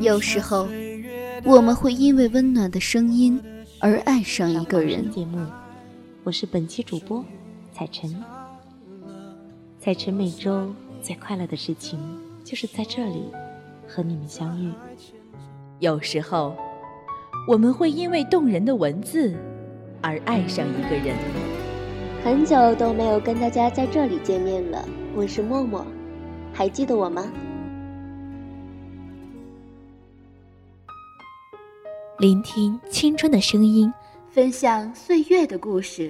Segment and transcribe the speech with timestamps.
[0.00, 0.68] 有时候，
[1.44, 3.42] 我们会因为温暖的声音
[3.80, 5.10] 而爱上一个人。
[5.10, 5.44] 节目，
[6.22, 7.24] 我是本期主播
[7.72, 8.14] 彩晨。
[9.80, 11.98] 彩晨每周最快乐的事情，
[12.44, 13.24] 就是在这里
[13.88, 14.70] 和你们相遇。
[15.80, 16.54] 有时候，
[17.48, 19.34] 我们会因为动人的文字
[20.00, 21.16] 而爱上一个人。
[22.22, 24.86] 很久都没有跟大家在这里见面了，
[25.16, 25.84] 我是默默，
[26.52, 27.28] 还记得我吗？
[32.18, 33.92] 聆听青春的声音，
[34.30, 36.08] 分享岁月的故事。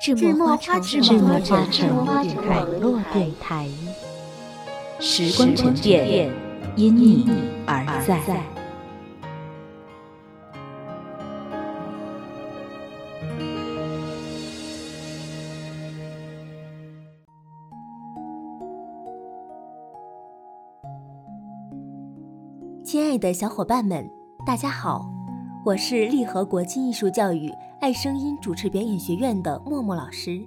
[0.00, 3.68] 智墨花城网络电台，
[5.00, 6.30] 时光沉淀，
[6.76, 7.26] 因你
[7.66, 8.40] 而在。
[22.84, 24.08] 亲爱的小伙伴们，
[24.46, 25.17] 大家好。
[25.68, 30.40] 我是利和国际艺术教育爱声音主持表演学院的默默老师，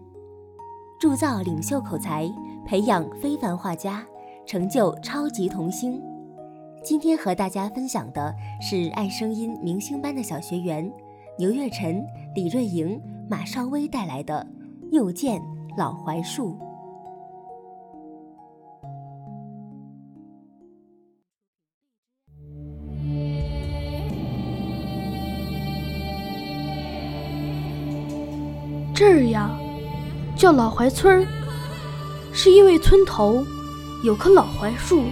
[1.00, 2.28] 铸造领袖口才，
[2.66, 4.04] 培养非凡画家，
[4.48, 6.02] 成就超级童星。
[6.84, 10.92] 今天和大家分享的是爱声音明星班的小学员
[11.38, 14.44] 牛月晨、李瑞莹、马少威带来的
[14.92, 15.40] 《又见
[15.78, 16.54] 老槐树》。
[29.02, 29.50] 这儿呀，
[30.36, 31.26] 叫老槐村儿，
[32.32, 33.44] 是因为村头
[34.04, 35.06] 有棵老槐树。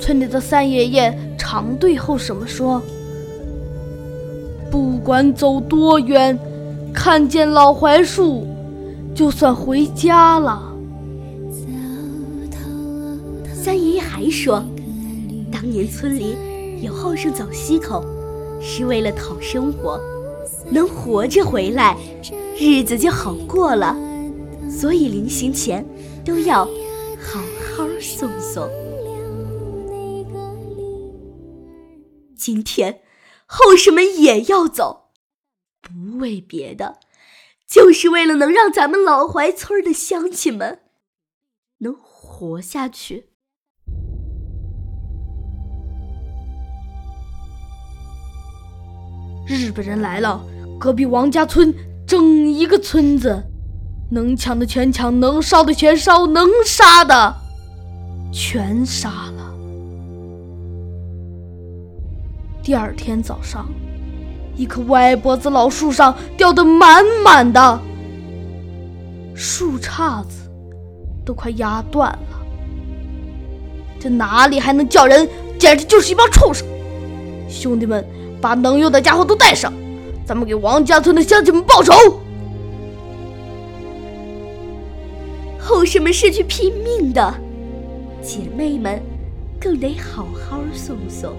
[0.00, 2.80] 村里的三爷爷常对后生们说
[4.72, 6.38] ：“不管走多远，
[6.94, 8.46] 看见老槐树，
[9.14, 10.72] 就算回家了。”
[13.54, 14.64] 三爷爷还说，
[15.52, 16.34] 当年村里
[16.80, 18.02] 有后生走西口，
[18.62, 20.00] 是为了讨生活。
[20.70, 21.96] 能活着回来，
[22.58, 23.96] 日子就好过了。
[24.70, 25.86] 所以临行前
[26.24, 26.64] 都要
[27.20, 27.40] 好
[27.76, 28.68] 好送送。
[32.36, 33.00] 今天
[33.46, 35.10] 后生们也要走，
[35.80, 36.98] 不为别的，
[37.66, 40.80] 就是为了能让咱们老槐村的乡亲们
[41.78, 43.30] 能活下去。
[49.46, 50.53] 日本人来了。
[50.78, 51.74] 隔壁王家村
[52.06, 53.42] 整一个村子，
[54.10, 57.34] 能抢的全抢，能烧的全烧，能杀的
[58.32, 59.54] 全杀了。
[62.62, 63.66] 第二天早上，
[64.56, 67.80] 一棵歪脖子老树上吊的满满的，
[69.34, 70.50] 树杈子
[71.24, 72.46] 都快压断了。
[73.98, 75.28] 这哪里还能叫人？
[75.58, 76.66] 简直就是一帮畜生！
[77.48, 78.04] 兄弟们，
[78.40, 79.72] 把能用的家伙都带上。
[80.26, 81.92] 咱们给王家村的乡亲们报仇！
[85.58, 87.34] 后生们是去拼命的，
[88.22, 89.00] 姐妹们
[89.60, 91.34] 更得好好送送。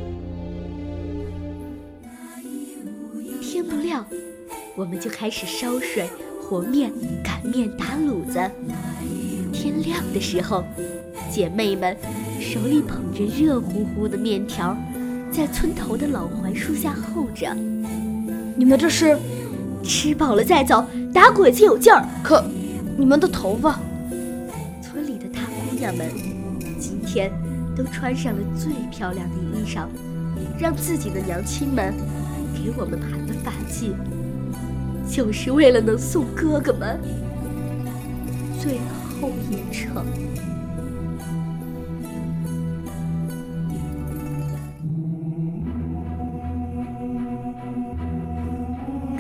[3.41, 4.05] 天不亮，
[4.75, 6.07] 我们就开始烧水、
[6.41, 6.91] 和面、
[7.23, 8.39] 擀面、打卤子。
[9.53, 10.63] 天亮的时候，
[11.31, 11.95] 姐妹们
[12.39, 14.75] 手里捧着热乎乎的面条，
[15.31, 17.55] 在村头的老槐树下候着。
[18.57, 19.17] 你们这是
[19.83, 22.07] 吃饱了再走，打鬼子有劲儿。
[22.23, 22.41] 可
[22.97, 23.77] 你们的头发，
[24.81, 26.07] 村里的大姑娘们
[26.79, 27.29] 今天
[27.75, 29.85] 都穿上了最漂亮的衣裳，
[30.57, 31.93] 让自己的娘亲们
[32.53, 33.93] 给我们盘了发髻，
[35.13, 36.97] 就是为了能送哥哥们
[38.57, 38.79] 最
[39.19, 40.05] 后一程。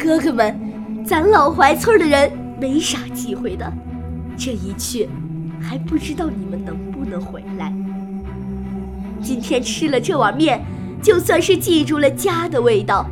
[0.05, 0.55] 哥哥们，
[1.03, 3.73] 咱老槐村的人没啥机会的，
[4.37, 5.09] 这一去
[5.59, 7.73] 还不知道你们能不能回来。
[9.19, 10.63] 今天吃了这碗面，
[11.01, 13.07] 就算是记住了家的味道。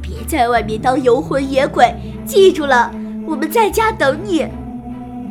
[0.00, 1.92] 别在外面当游魂野鬼，
[2.24, 2.88] 记住了，
[3.26, 4.46] 我们在家等你。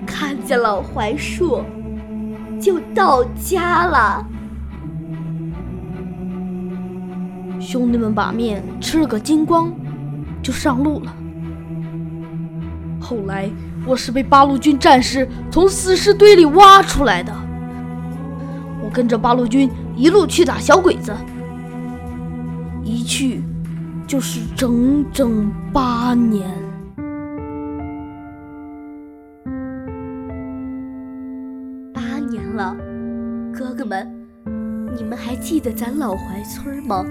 [0.06, 1.64] 看见老槐树，
[2.60, 4.28] 就到家了。
[7.62, 9.74] 兄弟们把面吃了个精光。
[10.46, 11.16] 就上路了。
[13.02, 13.50] 后来
[13.84, 17.34] 我是被八路军战士从死尸堆里挖出来的。
[18.84, 21.12] 我跟着八路军一路去打小鬼子，
[22.84, 23.42] 一去
[24.06, 26.48] 就是整整八年。
[31.92, 32.78] 八年了，
[33.52, 34.08] 哥哥们，
[34.96, 37.04] 你们还记得咱老槐村吗？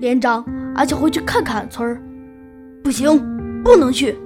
[0.00, 0.44] 连长，
[0.76, 2.00] 俺想回去看看村儿。
[2.84, 3.18] 不行，
[3.64, 4.16] 不能去。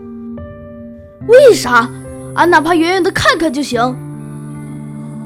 [1.28, 1.88] 为啥？
[2.34, 3.80] 俺哪怕远远的看看就行。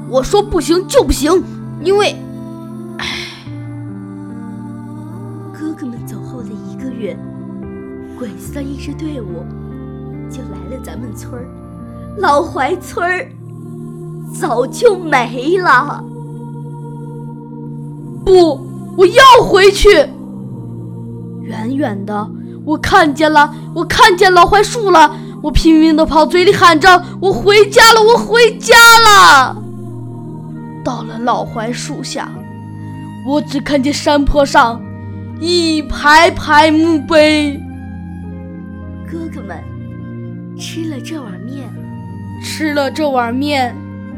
[0.09, 1.43] 我说不行就不行，
[1.81, 2.15] 因为，
[2.97, 3.05] 唉，
[5.53, 7.17] 哥哥们走后的一个月，
[8.17, 9.43] 鬼子的一支队伍
[10.29, 11.47] 就来了咱们村儿，
[12.17, 13.29] 老槐村儿
[14.33, 16.03] 早就没了。
[18.23, 18.59] 不，
[18.97, 20.07] 我要回去。
[21.45, 22.29] 远远的，
[22.65, 25.15] 我看见了，我看见老槐树了。
[25.43, 28.73] 我拼命的跑，嘴里喊着：“我回家了，我回家
[29.07, 29.55] 了。”
[30.83, 32.31] 到了老槐树下，
[33.27, 34.81] 我只看见山坡上
[35.39, 37.61] 一排排墓碑。
[39.07, 39.55] 哥哥们
[40.57, 41.69] 吃了这碗面，
[42.43, 43.75] 吃了这碗面，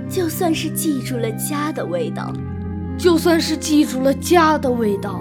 [0.10, 2.32] 就算是记住了家的味道，
[2.98, 5.20] 就算是记住了家的味道。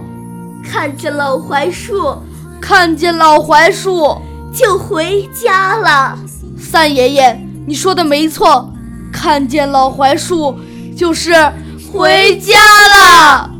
[0.70, 2.16] 看见老槐树，
[2.60, 4.20] 看见老槐树。
[4.54, 6.18] 就回家了，
[6.58, 8.72] 三爷爷，你说的没错，
[9.12, 10.56] 看见老槐树
[10.96, 11.34] 就是
[11.92, 12.54] 回家
[12.94, 13.50] 了。